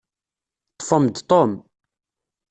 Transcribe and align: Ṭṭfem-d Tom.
Ṭṭfem-d 0.73 1.15
Tom. 1.29 1.51